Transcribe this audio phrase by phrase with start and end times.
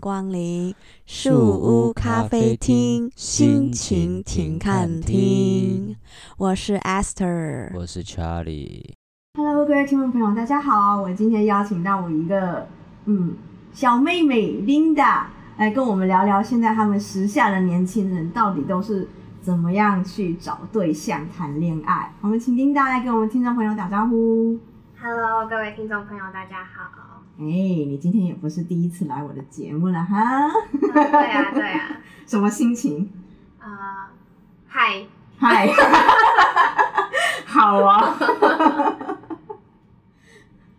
[0.00, 5.94] 光临树屋咖啡厅，心情停看厅。
[6.38, 8.94] 我是 Esther，我是 Charlie。
[9.34, 11.00] Hello，各位听众朋友，大家好。
[11.02, 12.66] 我今天邀请到我一个
[13.04, 13.36] 嗯
[13.72, 15.24] 小妹妹 Linda
[15.58, 19.06] 来跟我们聊聊，现在他们时下的年轻人到底都是
[19.42, 22.12] 怎么样去找对象谈恋爱。
[22.22, 24.58] 我们请 Linda 来跟我们听众朋友打招呼。
[24.98, 26.99] Hello，各位听众朋友，大家好。
[27.40, 30.46] 哎，你今天也不是第一次来我的节目了哈。
[30.72, 31.96] 嗯、对啊，对啊。
[32.26, 33.10] 什么心情？
[33.58, 34.10] 啊、呃，
[34.66, 35.06] 嗨，
[35.38, 35.68] 嗨。
[37.46, 38.14] 好啊。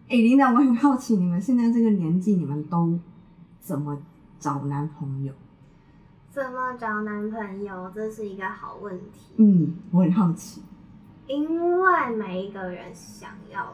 [0.08, 3.00] 哎，Linda，我很好奇，你们现在这个年纪，你们都
[3.59, 3.98] 怎么
[4.39, 5.34] 找男朋友？
[6.30, 7.92] 怎么找男朋友？
[7.95, 9.34] 这是一个好问题。
[9.38, 10.62] 嗯，我很好奇。
[11.28, 13.73] 因为每一个人想要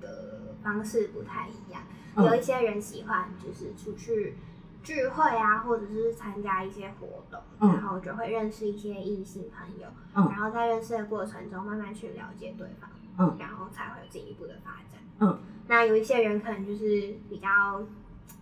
[0.00, 1.82] 的方式不太一样。
[2.16, 4.34] 有一些人喜欢就是出去
[4.82, 15.00] 聚会啊，或者是参加一些活动，嗯、然后就会认识一些异性朋友，嗯、然后在认识的过程中慢慢去了解对方，嗯、然后才会有进一步的发展。
[15.20, 17.82] 嗯，那有一些人可能就是比较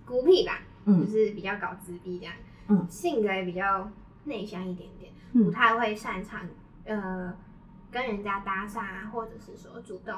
[0.04, 2.34] 孤僻吧，嗯、就是比较搞自闭这样，
[2.68, 3.88] 嗯、性格也比较
[4.24, 6.40] 内向一点点，嗯、不太会擅长
[6.84, 7.32] 呃
[7.90, 10.16] 跟人家搭讪啊，或者是说主动。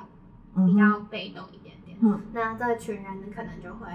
[0.54, 3.86] 比较被动一点点，嗯，那这群人可能就会，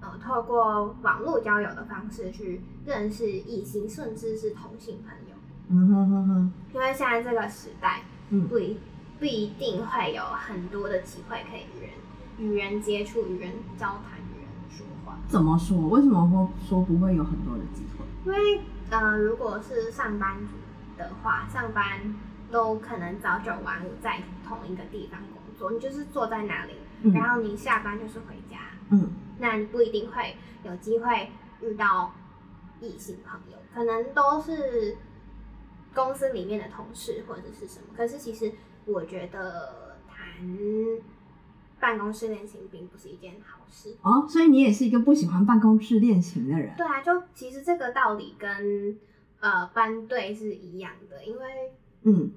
[0.00, 5.36] 呃，透过网络交友的方式去认识异性，甚至是同性朋友。
[5.68, 6.52] 嗯哼哼哼。
[6.74, 8.78] 因为现在这个时代，嗯，不一
[9.18, 11.90] 不一定会有很多的机会可以与人
[12.38, 15.18] 与人接触、与人交谈、与人说话。
[15.28, 15.88] 怎么说？
[15.88, 18.04] 为什么会说不会有很多的机会？
[18.26, 18.60] 因为，
[18.90, 20.52] 呃，如果是上班族
[20.98, 22.14] 的话，上班
[22.54, 25.72] 都可能早九晚五在同一个地方工作。
[25.72, 28.58] 你就是坐在那里，嗯、然后你下班就是回家，
[28.90, 29.10] 嗯，
[29.40, 32.14] 那你不一定会有机会遇到
[32.80, 34.96] 异性朋友，可能都是
[35.92, 37.86] 公司里面的同事或者是什么。
[37.96, 38.52] 可是其实
[38.84, 40.46] 我觉得谈
[41.80, 46.72] 办公室恋情并不是一件好事哦，所以你也是一个不喜欢办公室恋情的人。
[46.76, 48.96] 对啊，就其实这个道理跟
[49.40, 51.72] 呃班队是一样的，因为
[52.06, 52.30] 嗯，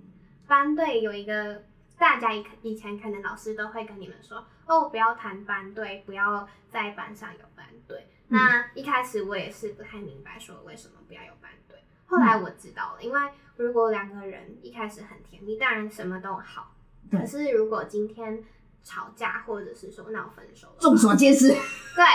[0.48, 1.64] 班队有一个。
[2.00, 8.08] 大家以以前可能老师都会跟你们说哦，不要谈班队，不要在班上有班队。
[8.30, 11.84] 嗯、那一开始我也是不太明白说为什么不要有班队。
[12.06, 13.20] 后来我知道了，嗯、因为
[13.56, 16.76] 如果两个人一开始很甜蜜，当然什么都好。
[17.10, 18.44] 对可是如果今天
[18.84, 21.50] 吵架或者是说闹分手，众所皆知。
[21.50, 22.06] 对，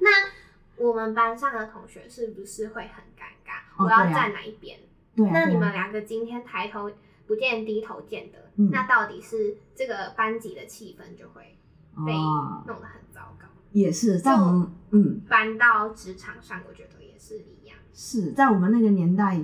[0.00, 0.30] 那
[0.82, 3.58] 我们班上的同学是不是会很尴尬？
[3.76, 4.80] 哦、我要站哪一边？
[5.14, 5.30] 对、啊。
[5.30, 6.90] 那你们两个今天抬头
[7.26, 8.38] 不见低头见的。
[8.56, 11.58] 嗯、那到底是这个班级的气氛就会
[12.06, 12.12] 被
[12.66, 17.76] 弄得很糟糕，也是在我们嗯搬到职场上，我觉得也是一样。
[17.92, 19.42] 是在我们那个年代，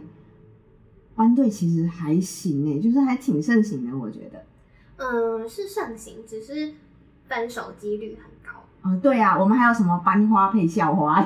[1.14, 4.44] 班队其实还行诶，就是还挺盛行的，我觉得。
[4.96, 6.72] 嗯，是盛行，只是
[7.26, 8.64] 分手几率很高。
[8.84, 11.22] 嗯，对啊，我们还有什么班花配校花？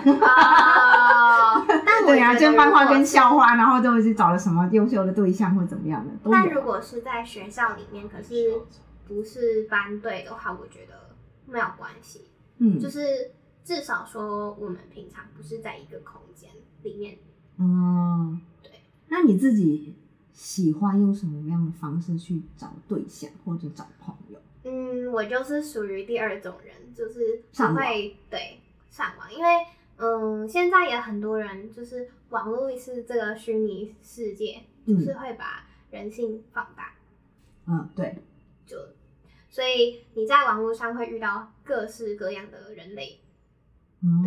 [1.65, 6.13] 哦，对啊，就漫画跟校花，然后都是找了什么优秀的对象或怎么样的。
[6.31, 8.61] 但如果是在学校里面，可是
[9.07, 11.15] 不是班对的话，我觉得
[11.47, 12.27] 没有关系。
[12.59, 13.33] 嗯，就是
[13.65, 16.51] 至少说我们平常不是在一个空间
[16.83, 17.17] 里面。
[17.59, 18.73] 嗯，对。
[19.09, 19.97] 那你自己
[20.33, 24.39] 喜欢用什么样的方式去找对象或者找朋友？
[24.65, 27.85] 嗯，我就是属于第二种人，就是会上网
[28.29, 28.61] 对
[28.91, 29.49] 上网，因为
[29.99, 36.93] 嗯，现在也很多人就是网络是这个虚拟世界，嗯、就是会把人性放大。
[37.67, 38.23] 嗯，对，
[38.67, 38.77] 就
[39.49, 43.21] 所以你在网络上会遇到各式各样的人类。
[44.03, 44.23] 嗯，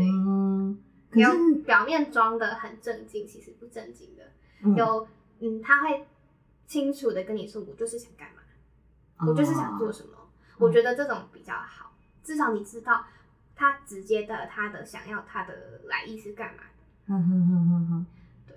[1.12, 4.24] 对，可是表面装的很正经，其实不正经的。
[4.64, 5.08] 嗯有
[5.40, 6.06] 嗯，他会
[6.66, 8.42] 清楚的跟你说，我就是想干嘛，
[9.22, 10.10] 嗯、我就是想做什么。
[10.58, 11.94] 我觉得这种比较好，
[12.24, 13.06] 至少你知道
[13.60, 17.14] 他直接的他的想要他的来意是干嘛的。
[17.14, 18.06] 哼哼哼哼哼，
[18.48, 18.56] 对。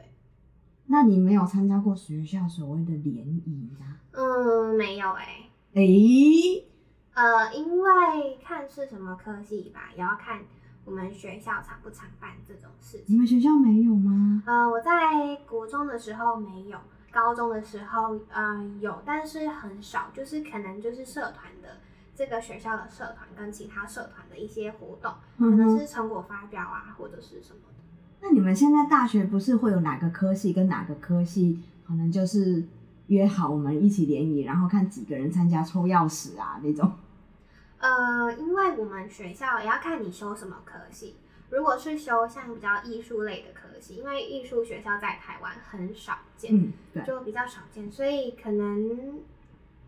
[0.87, 3.97] 那你没有参加过学校所谓的联谊吗？
[4.13, 5.81] 嗯，没有哎、欸。
[5.81, 6.69] 诶、欸，
[7.15, 10.41] 呃，因为看是什么科系吧，也要看
[10.85, 13.07] 我们学校常不常办这种事情。
[13.09, 14.45] 你们学校没有吗？
[14.47, 16.79] 呃，我在国中的时候没有，
[17.11, 21.79] 高中的时候呃有，但是很少，就是可能就是社团的。
[22.15, 27.75] 这个学校的社团跟其他社团的一些活动，可能是成果发表啊，或者是什么的。
[28.21, 32.65] 那你们现在大学不是会有哪个科系跟哪个科系，可能就是
[33.09, 36.93] 约好我们一起联谊，然后看几个人参加抽钥匙啊那种？
[37.81, 41.17] 呃，因为我们学校也要看你修什么科系。
[41.51, 49.21] 如果是修像比较艺术类的科系，因为艺术学校在台湾很少见，嗯，对，就比较少见，所以可能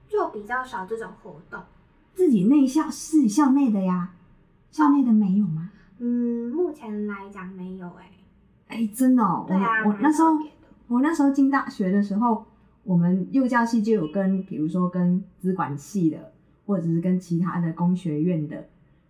[0.08, 1.62] 就比较少这种活动。
[2.14, 4.14] 自己内校是校内的呀，
[4.70, 5.70] 校内的没有吗？
[5.98, 8.10] 嗯，目前来讲没有哎、
[8.68, 8.84] 欸。
[8.84, 10.38] 哎，真的哦，对啊，我我那时候
[10.88, 12.44] 我那时候进大学的时候，
[12.82, 16.32] 我们幼教系就有跟，比如说跟资管系的，
[16.66, 18.68] 或者是跟其他的工学院的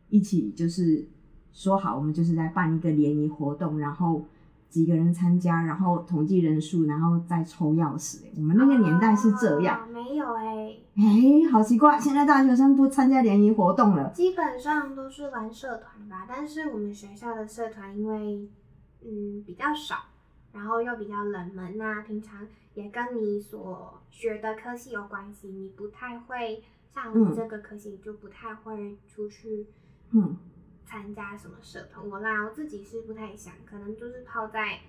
[0.09, 1.07] 一起，就是
[1.53, 4.25] 说好，我们就是在办一个联谊活动，然后
[4.69, 8.23] 几个人参加，然后统计人数，然后再抽钥匙。
[8.37, 16.27] 我们那个年代是这样，哦、没有哎、欸，哎，好奇怪，现在大学生不参加联谊活动了，基本上都是玩社团吧。
[16.29, 18.49] 但是我们学校的社团因为
[19.03, 19.97] 嗯比较少，
[20.53, 26.63] 然后又比较冷门呐、啊，平常也跟你所学的科系有关系，你不太会。
[26.95, 29.67] 像我们这个科系就不太会出去，
[30.13, 30.37] 嗯，
[30.85, 32.09] 参加什么社团。
[32.09, 34.81] 我啦，我自己是不太想，可能就是泡在，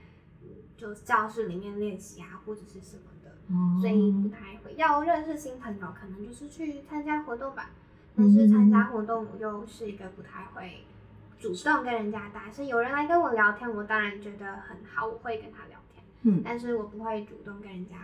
[0.77, 4.73] 就教室里面练习啊，或者是什么的，嗯，所以不太会。
[4.75, 7.71] 要认识新朋友，可能就是去参加活动吧。
[8.17, 10.85] 但是参加活动，我又是一个不太会
[11.37, 12.55] 主动跟人家搭讪。
[12.55, 16.03] 是有人来跟我聊天，我当然觉得很好，我会跟他聊天。
[16.21, 17.95] 嗯，但是我不会主动跟人家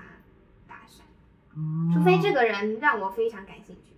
[0.68, 1.02] 搭讪。
[1.94, 3.94] 除非这个人让我非常感兴趣。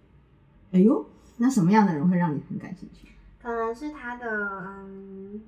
[0.72, 1.06] 哎呦，
[1.38, 3.08] 那什么样的人会让你很感兴趣？
[3.44, 5.42] 可能是他的嗯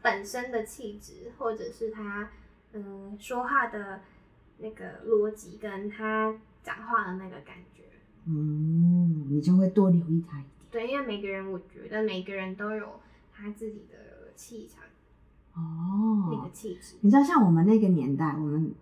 [0.00, 2.30] 本身的气质，或者是他
[2.72, 4.00] 嗯说话的
[4.58, 6.32] 那个逻辑，跟他
[6.62, 7.82] 讲话的那个感觉。
[8.26, 10.50] 嗯，你就会多留意他一点。
[10.70, 13.00] 对，因为每个人，我觉得每个人都有
[13.32, 14.84] 他自己的气场。
[15.54, 16.94] 哦，那个气质。
[17.00, 18.72] 你知道，像我们那个年代，我们。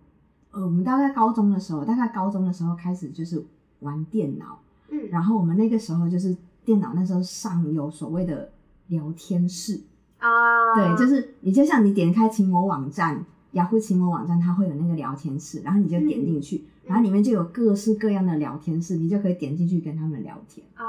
[0.51, 3.45] 呃，我们大概高中的时候，大概高中的时候开始就是
[3.81, 4.57] 玩电脑，
[4.87, 6.33] 嗯，然后我们那个时候就是
[6.65, 8.49] 电脑那时候上有所谓的
[8.87, 9.81] 聊天室
[10.19, 16.57] 啊，对，就是你就像你点开情魔网站，雅虎情魔网站，它会有那个聊天室，然后你就点进去。
[16.57, 20.63] 嗯然后里面就有各式各样的聊天室，你就可以点进去跟他们聊天。
[20.75, 20.85] 啊，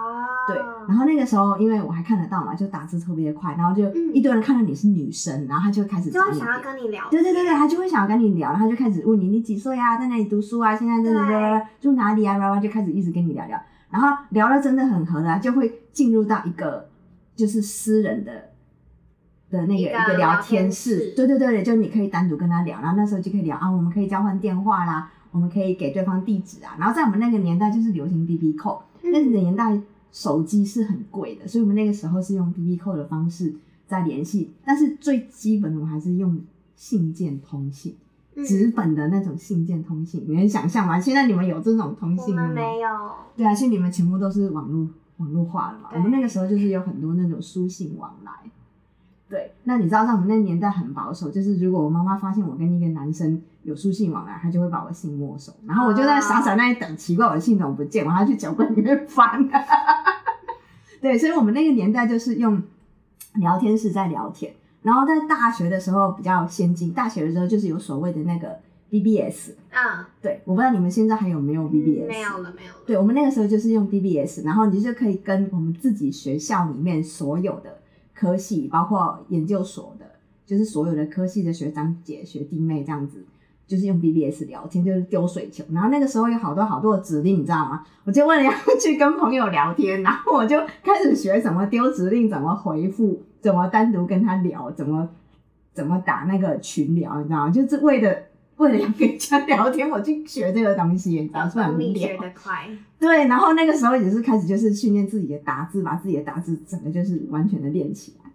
[0.46, 0.54] 对。
[0.86, 7.08] 然后那个时候，因为我还看得到嘛，就打字特别快，然后就一堆人看到你是女生，然后他就开始就会想要跟你聊。
[7.10, 13.58] 对对对对，他就会想要跟你聊，然后他就开始问你，你几岁啊，在哪里读书啊，现在在哪里住哪里啊，然后就开始一直跟你聊聊。
[13.90, 16.88] 然后聊了真的很合了，就会进入到一个
[17.34, 18.50] 就是私人的
[19.50, 21.12] 的那个一个聊天室。
[21.16, 25.12] 对对对，就你可以单独跟他聊，然后那时候就可以聊啊，我们可以交换电话啦。
[25.32, 29.78] 我们可以给对方地址啊，然后在我们那个年代就是流行 BB Call，那个年代
[30.10, 33.54] 手机是很贵的，所以我们那个时候是用 BB Call 的方式
[33.86, 36.40] 在联系，但是最基本的我们还是用
[36.74, 37.94] 信件通信，
[38.44, 41.00] 纸本的那种信件通信，你能想象吗？
[41.00, 42.42] 现在你们有这种通信吗？
[42.42, 42.88] 我们没有。
[43.36, 44.88] 对啊，现在你们全部都是网络
[45.18, 48.32] 网络化了嘛，我们那个时候就是有很多那种书信往来。
[49.28, 59.48] 对，那你知道在我们那个年代很保守，就是如果我妈妈发现我跟一个男生有书信往来，她就会把我信没收，然后我就在傻傻那里等，奇怪我的信怎么不见，我还要去酒柜里面翻。
[61.00, 62.62] 对，所以我们那个年代就是用
[63.34, 64.54] 聊天室在聊天，
[64.86, 68.56] 然后在大学的时候比较先进，大学的时候就是有所谓的那个
[68.88, 69.50] BBS。
[69.72, 72.78] 啊，对，我不知道你们现在还有没有 BBS？、嗯、没有了，没有了。
[72.86, 77.78] 对，我们那个时候就是用 BBS，然后你就可以跟我们自己学校里面所有的。
[78.14, 80.06] 科系包括研究所的，
[80.46, 83.22] 就是所有的科系的学长姐、学弟妹这样子，
[83.66, 85.64] 就是用 BBS 聊天，就是丢水球。
[85.72, 87.82] 然后那个时候有好多好多的指令，你知道吗？
[88.04, 95.08] 我就为了要去跟朋友聊天，然后我就开始学怎么丢指令，怎么回复，怎么单独跟他聊，怎么
[95.72, 97.50] 怎么打那个群聊，你知道吗？
[97.50, 98.16] 就是为了
[98.56, 101.94] 为了要跟人家聊天，我去学这个东西，你知道是很无聊。
[101.94, 102.68] 学得快。
[102.98, 108.30] 对，然后那个时候也是开始就是训练自己的打字，把自己的打字整个就是完全的练起来。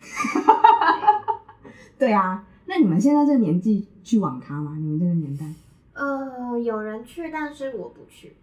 [1.98, 4.76] 对啊，那你们现在这个年纪去网咖吗？
[4.78, 5.46] 你们这个年代？
[5.94, 8.34] 呃，有人去，但是我不去。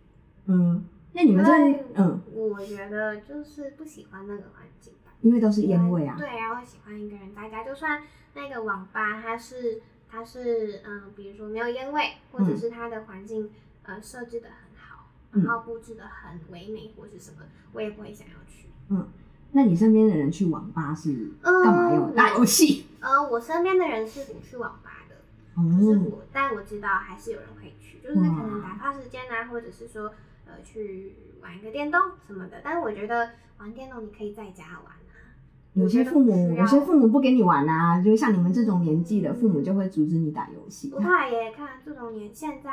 [0.46, 1.52] 嗯，那你们这
[1.96, 6.16] 嗯，我觉得就是不喜欢那个环境吧，因为都是烟味啊。
[6.18, 8.02] 对然后喜欢一个人待家，就算
[8.34, 13.44] 那个网吧它是它是嗯、呃，比如说没有烟味，或者是它的环境、
[13.84, 17.38] 嗯、呃设置的很好，然后布置的很唯美或是什么，
[17.74, 18.68] 我也不会想要去。
[18.90, 19.08] 嗯，
[19.54, 22.12] 那你身边的人去网吧是干嘛用？
[22.12, 22.86] 嗯、打游戏？
[23.00, 25.16] 呃，我身边的人是不去网吧的，
[25.58, 30.12] 嗯、可是我，但我知道还是有人会去，就是可能打发时间啊，或者是说
[30.46, 32.62] 呃去玩一个电动什么的。
[32.64, 33.30] 但是我觉得
[33.60, 35.16] 玩电动你可以在家玩啊。
[35.74, 40.90] 有些父母有些父母不给你玩啊，就是像你们这种年纪的父母就会阻止你打游戏。
[40.90, 42.72] 不怕耶，看这种年现在。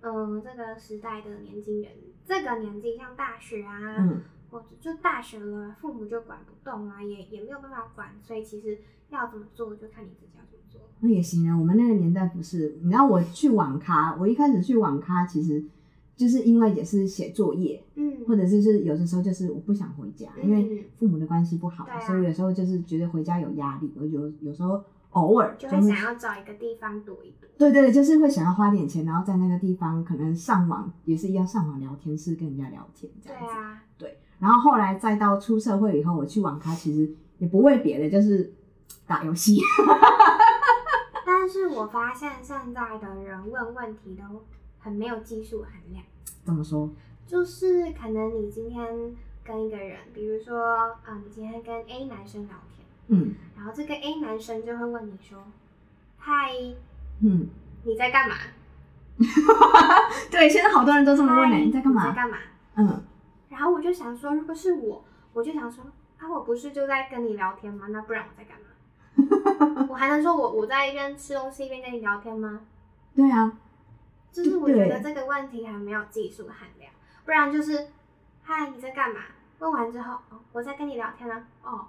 [0.00, 1.90] 嗯，这个时代的年轻人，
[2.24, 8.78] 这个年纪像大学啊，嗯，或者就大学了，父母就管不动啊，也也没有办法管，所以其实
[9.10, 10.80] 要怎么做就看你自己要怎么做。
[11.00, 15.64] 那也行啊，我们那个年代不是，你知道我去网咖，我一开始去网咖其实
[16.16, 27.48] 就是因为也是写作业，嗯，或者就是有的时候就是我不想回家，嗯、因为父母的关系不好，啊、所以有时候就是觉得回家有压力，我有有时候偶尔就会想要找一个地方躲一躲。
[27.56, 33.46] 对对对，就是会想要花点钱，然后在那个地方可能上网也是一样上网聊天室跟人家聊天这样子。
[33.46, 34.18] 对啊，对。
[34.38, 38.52] 然后后来再到出社会以后，我去网咖其实也不为别的，就是
[39.06, 39.60] 打游戏。
[41.26, 44.44] 但是我发现现在的人问问题都
[44.78, 46.04] 很没有技术含量。
[46.44, 46.90] 怎么说？
[47.26, 49.14] 就是可能你今天
[49.44, 55.38] 跟一个人，比如说啊、呃，你今天跟 A 男生聊天，嗯，然后这个 A 男生就会问你说
[56.16, 56.52] ：“嗨，
[57.20, 57.48] 嗯，
[57.84, 58.34] 你在干嘛？”
[60.30, 62.04] 对，现在好多人都这么问你，你在干嘛？
[62.04, 62.36] 你在干嘛？
[62.76, 63.02] 嗯。
[63.58, 65.84] 然后我就想说，如果是我，我就想说
[66.16, 67.88] 啊，我不是就在跟你聊天吗？
[67.90, 69.86] 那不然我在干嘛？
[69.90, 72.60] 我还能说我我在一边吃东西一边跟你聊天吗？
[73.16, 73.52] 对啊，
[74.30, 76.92] 就是我觉得这个问题还没有技术含量，
[77.24, 77.88] 不然就是
[78.44, 79.22] 嗨，你在干嘛？
[79.58, 81.44] 问完之后，哦，我在跟你聊天呢。
[81.64, 81.84] 哦，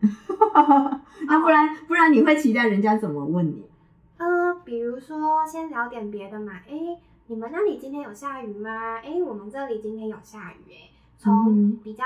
[1.28, 3.64] 那不然、哦、不然你会期待人家怎么问你？
[4.18, 6.98] 呃，比如说先聊点别的嘛，哎。
[7.28, 8.70] 你们那里今天有下雨吗？
[8.98, 10.90] 哎、欸，我们这里今天有下雨哎。
[11.18, 12.04] 从比较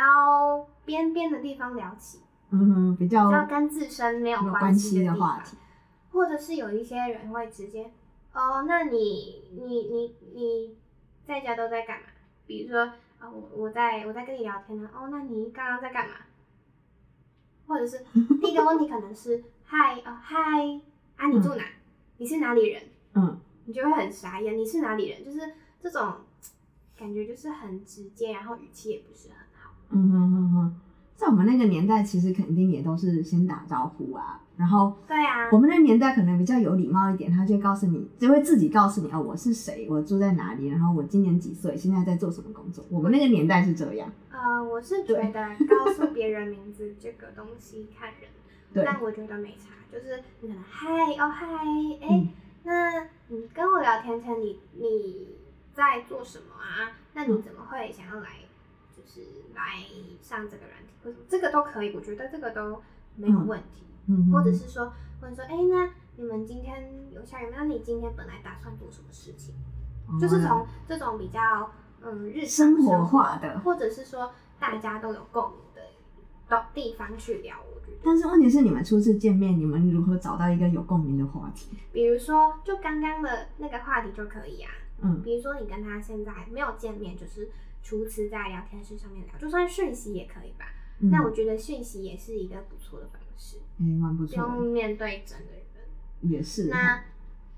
[0.85, 5.57] 边边的地方聊起，嗯，比较比较跟自身没有关系的，的话题，
[6.12, 7.90] 或者是有一些人会直接，
[8.33, 10.76] 哦，那你你你你
[11.26, 12.07] 在家都在干嘛？
[12.47, 12.81] 比如说
[13.19, 14.88] 啊、哦，我我在我在跟你聊天呢。
[14.95, 16.14] 哦，那你刚刚在干嘛？
[17.67, 18.05] 或者是
[18.40, 20.81] 第一个问题可能是嗨哦嗨
[21.17, 21.62] 啊，你住哪？
[21.62, 21.75] 嗯、
[22.19, 22.83] 你是哪里人？
[23.14, 23.40] 嗯。
[23.67, 25.25] 你就会很傻眼，你是哪里人？
[25.25, 25.38] 就是
[25.81, 26.12] 这种
[27.00, 29.71] 感觉，就是很直接，然后语气也不是很好。
[29.88, 30.75] 嗯哼哼哼，
[31.16, 42.85] 在我们那个年代，其实肯定也都是先打招呼啊，然后对啊，我们那个年代可能比较有礼貌一点，他就会告诉你，就会自己告诉你哦，我是谁，我住在哪里，然后我今年几岁，现在在做什么工作。
[42.90, 44.12] 我们那个年代是这样。
[44.30, 45.33] 呃，我是觉得
[45.66, 48.30] 告诉别人名字这个东西看人，
[48.87, 50.88] 但我觉得没差，就是你可能嗨
[51.19, 51.47] 哦嗨，
[52.02, 52.09] 哎。
[52.09, 52.28] 欸嗯
[52.62, 52.92] 那
[53.28, 55.28] 你跟我聊天前，你你
[55.73, 56.93] 在做什么啊？
[57.15, 58.29] 那你怎么会想要来，
[58.95, 59.21] 就是
[59.55, 59.85] 来
[60.21, 60.93] 上这个软体？
[61.03, 62.83] 或者这个都可以，我觉得这个都
[63.17, 63.85] 没有问题。
[64.07, 67.59] 嗯，嗯或者是说，或者说，哎、欸，那你们今天有下雨吗？
[67.59, 69.55] 那你今天本来打算做什么事情？
[70.09, 71.71] 嗯、就是从这种比较
[72.03, 75.83] 嗯日常生活，生活化的，或者是说大家都有共鸣的
[76.49, 77.57] 的地方去聊。
[78.03, 81.77] 但是问题是，你们初次见面，你们如何找到一个有共鸣的话题？
[81.93, 84.71] 比如说，就刚刚的那个话题就可以啊。
[85.02, 87.49] 嗯，比如说你跟他现在没有见面，就是
[87.83, 90.66] 初次在聊天室上面聊，就算讯息也可以吧。
[91.00, 94.37] 嗯、那我觉得讯息也是一个不错的方式，嗯，蛮不错。
[94.37, 95.62] 用面对整个人
[96.23, 96.69] 也是。
[96.69, 97.04] 那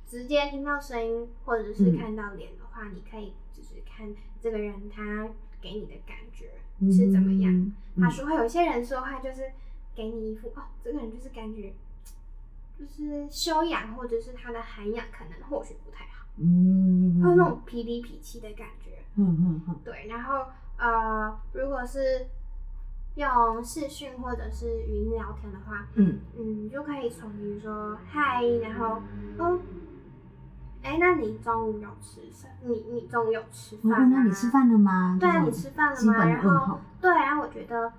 [0.06, 5.28] 直接听到声音或者是看到脸的话，嗯、你可以就是看这个人他
[5.60, 6.50] 给你的感觉
[6.92, 7.72] 是怎么样。
[7.96, 9.52] 他说话有些人说话就是。
[9.94, 11.74] 给你一副哦，这个人就是感觉，
[12.78, 20.06] 就是修养或者是他的涵养可能或许不太好，嗯，会有那种痞里痞气的感觉，嗯嗯嗯，对。
[20.08, 20.46] 然后
[20.78, 22.26] 呃，如果是
[23.16, 29.02] 用视讯或者是语音聊天的话，嗯嗯，就可以从比如说嗨，然后
[29.38, 29.58] 哦，
[30.82, 32.48] 哎，那你中午有吃什？
[32.62, 35.16] 你你中午有吃饭那你吃饭了吗？
[35.20, 36.24] 对啊，你吃饭了吗？
[36.24, 37.92] 然后对啊，我觉得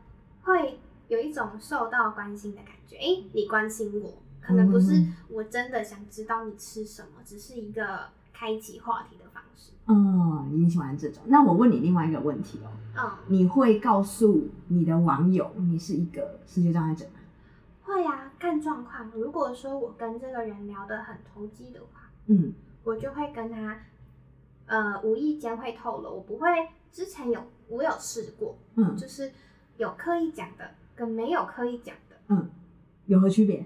[0.44, 0.80] 会。
[1.10, 9.72] 有一种受到关心的感觉，哎、欸，你关心我，可能不是我真的想知道你吃什么，嗯、只是一个开启话题的方式。
[9.88, 11.24] 嗯，你喜欢这种？
[11.28, 17.20] 那我问你另外一个问题哦、喔，嗯，你会告诉你的网友你是一个视觉障碍者吗？
[17.84, 19.10] 会啊，看状况。
[19.14, 23.78] 如果说我跟这个人聊得很投机的话，嗯，我就会跟他，
[24.66, 26.48] 呃，无意间会透露，我不会
[26.92, 29.32] 之前有我有试过，嗯，就是
[29.78, 30.72] 有刻意讲的。
[30.96, 32.48] 跟没有刻意讲的，嗯，
[33.08, 33.66] 有何区别？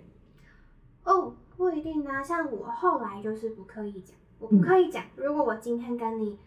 [1.03, 1.33] 哦，
[1.69, 2.23] 不一定啊。
[2.23, 5.03] 像我后来就是不刻意讲，我不刻意讲。
[5.03, 6.39] 嗯、如果我今天跟你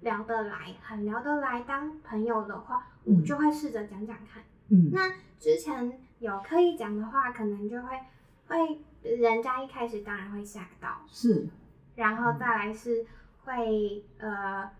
[0.00, 4.42] 聊得来，很聊得来，当朋友的话，嗯、我就会试着讲讲看。
[4.68, 7.88] 嗯，那之前有刻意讲的话，可能就会
[8.46, 11.46] 会人家一开始当然会吓到，是，
[11.94, 13.04] 然后再来是
[13.44, 14.70] 会呃。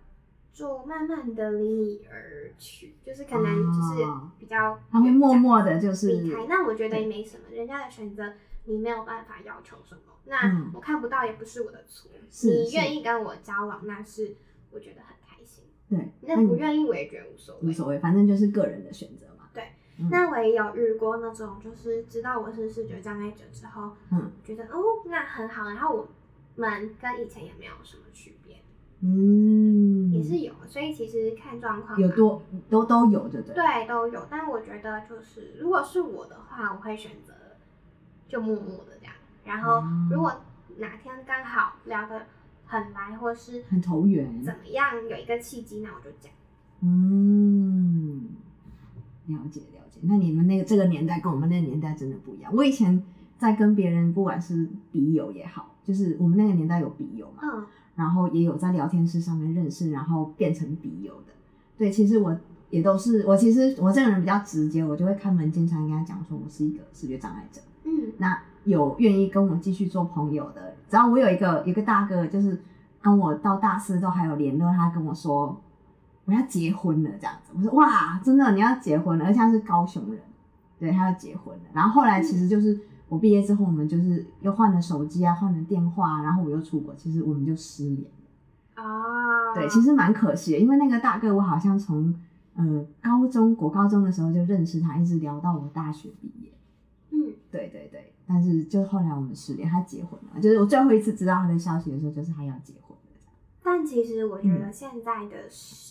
[0.51, 4.05] 就慢慢的离你而去，就是可能就是
[4.41, 6.47] 比较，他会默默的就是离开。
[6.49, 8.33] 那我觉得也没什么，人家的选择
[8.69, 10.01] 你没有办法要求什么。
[10.27, 12.11] 那我看不到也不是我的错，
[12.43, 14.37] 你愿意跟我交往，那是
[14.71, 15.65] 我觉得很开心。
[15.89, 19.49] 对，那不愿意我也觉得无所谓，无所谓，反正就是个人的选择嘛。
[19.55, 26.09] 对，嗯、那我也有遇过那种，就是知道我是视觉障碍者之后，嗯，觉得哦，那很好，然后我
[26.57, 28.57] 们跟以前也没有什么区别，
[29.01, 33.55] 嗯，也是有，所以其实看状况，有多都都有，对不对？
[33.55, 34.27] 对，都有。
[34.29, 37.33] 但我觉得就是，如果是我的话，我会选择
[38.29, 39.15] 就默默的这样。
[39.45, 40.33] 然后如果
[40.77, 42.27] 哪天刚好聊得
[42.67, 46.31] 很来，或是很投缘，怎么样有一个契机，那我就讲。
[46.81, 48.29] 嗯，
[49.27, 49.99] 了解了解。
[50.03, 52.55] 那你们那个这个年代跟我们那个年代真的不一样。
[52.55, 53.03] 我以前
[53.37, 57.67] 在跟别人，不管是笔友也好，就是我们那个年代有笔友嘛，嗯，
[57.97, 61.33] 然后也有在聊天室上面认识，然后变成笔友的。
[61.77, 62.39] 对，其实我
[62.71, 67.61] 也都是，我其实我这个人比较直接，我就会开门见山跟他讲说，我是一个视觉障碍者。
[67.85, 72.63] 嗯，那有愿意跟我继续做朋友的，只要我有一个一个大哥，就是
[73.01, 75.61] 跟我到大四都还有联络，他跟我说
[76.25, 80.21] 我要结婚了这样子，我说哇，真的你要结婚了，而且他是高雄人，
[80.79, 81.63] 对，他要结婚了。
[81.73, 88.83] 然后后来其实就是我毕业之后，我们就是又换了手机啊，换了电话，然后我又出国，其实我们就失联了。
[88.83, 92.15] 哦，对，其实蛮可惜的，因为那个大哥我好像从
[92.55, 96.53] 呃高中国高中的时候就认识他，一直聊到我大学毕业。
[97.49, 102.97] 嗯，对对对，但是就后来我们失联，他结婚了，就是我最后一次知道他的消息的时候，就是他要结婚了。
[103.63, 105.37] 但其实我觉得现在的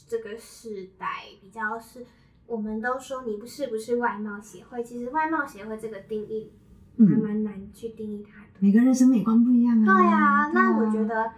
[0.07, 1.05] 这个时代
[1.41, 2.05] 比较是，
[2.45, 6.51] 我们都说你不是不是外貌协会，其实外貌协会这个定义
[6.97, 8.47] 还蛮难去定义它的。
[8.59, 9.85] 每个人审美观不一样啊。
[9.85, 11.31] 对啊，那我觉得，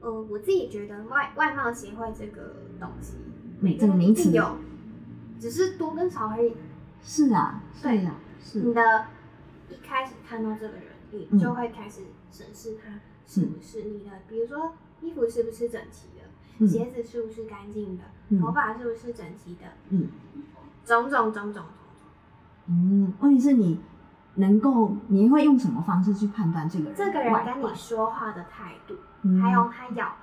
[0.00, 3.14] 呃，我自己觉得外外貌协会这个东西，
[3.60, 4.56] 每这个名词有，
[5.38, 6.54] 只是多跟少而已。
[7.02, 8.60] 是啊，对啊，是。
[8.60, 8.82] 你的。
[9.86, 12.90] 一开始看到这个人，你就会开始审视他
[13.24, 16.24] 是不是你的，嗯、比如说衣服是不是整齐的，
[16.58, 20.08] 嗯、鞋子是不是干净的，嗯、头发是不是整齐的，嗯，
[20.84, 21.64] 种种种种种种。
[22.66, 23.80] 嗯，问题是你
[24.34, 26.94] 能够，你会用什么方式去判断这个人？
[26.96, 30.16] 这个人跟你说话的态度，嗯、还有他咬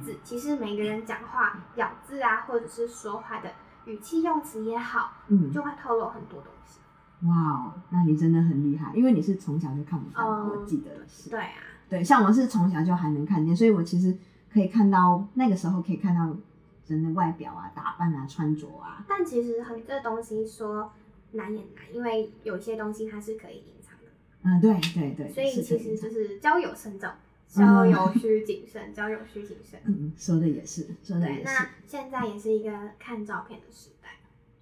[0.00, 3.50] 字，其实每个人讲话咬字啊，或者是说话的
[3.84, 6.78] 语气用词也好，嗯，就会透露很多东西。
[7.24, 11.30] 哇哦，那你真的很厉害，因为你是从小就看不到，嗯、我记得是。
[11.30, 11.54] 对啊，
[11.88, 14.16] 对，像我是从小就还能看见，所以我其实
[14.52, 16.36] 可以看到那个时候可以看到
[16.88, 19.04] 人的外表啊、打扮啊、穿着啊。
[19.08, 20.92] 但其实很这东西说
[21.32, 24.10] 难也难，因为有些东西它是可以隐藏的。
[24.42, 25.28] 嗯，对对对。
[25.30, 27.08] 所以其实就是交友慎重，
[27.46, 29.78] 交友需谨慎， 交友需谨慎。
[29.84, 31.44] 嗯，说的也是，说的也是。
[31.44, 34.08] 那现在也是一个看照片的时代。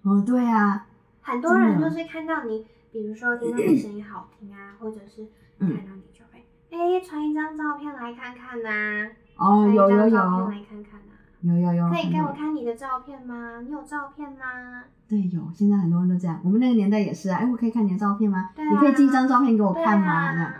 [0.03, 0.85] 哦，对啊。
[1.21, 5.27] 很多人就是看到你，比如说听到你声音好听啊， 或者是
[5.59, 9.07] 看到你就会哎传一张照片来看看呐。
[9.37, 10.09] 哦，有有有。
[10.09, 11.13] 照片来看看呐。
[11.41, 11.89] 有有有。
[11.89, 13.61] 可以给我看你的照片吗？
[13.61, 14.83] 你有照片吗？
[15.07, 15.41] 对，有。
[15.53, 16.39] 现在很多人都这样。
[16.43, 17.37] 我们那个年代也是啊。
[17.39, 18.49] 哎，我可以看你的照片吗？
[18.57, 20.33] 你可以寄一张照片给我看吗？
[20.33, 20.53] 这样。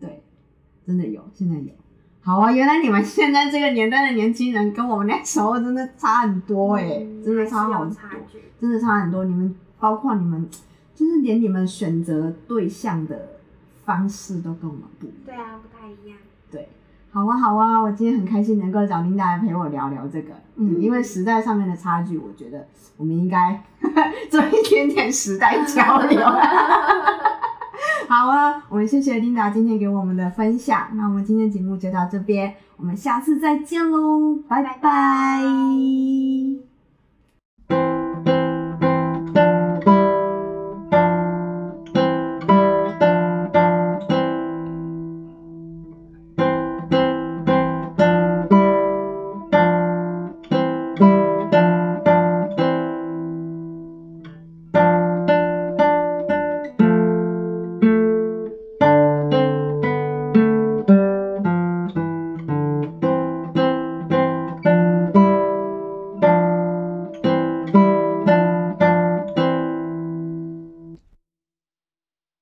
[0.00, 0.22] 对，
[0.86, 1.70] 真的有，现在有。
[2.20, 6.88] 好啊，原来你们现在这个年代的年轻人跟我们那时候真的差很多哎，
[7.24, 7.94] 真的差好多，
[8.60, 9.24] 真的差很多。
[9.24, 9.54] 你们。
[9.80, 10.48] 包括你们，
[10.94, 13.38] 就是连你们选择对象的
[13.84, 15.18] 方式都跟我们不一样。
[15.26, 16.18] 对啊，不太一样。
[16.50, 16.68] 对，
[17.10, 20.34] 好啊，好啊，我今天很开心能够找 Linda 来陪我聊聊这个。
[20.56, 23.62] 嗯，嗯，因为时代上面的差距，我觉得我们应该
[24.30, 26.20] 做一点点时代交流。
[28.08, 30.88] 好啊，我们谢谢 Linda 今天给我们的分享。
[30.94, 34.70] 那我们今天节目就到这边，我们下次再见喽，拜拜。
[34.72, 35.97] 拜拜。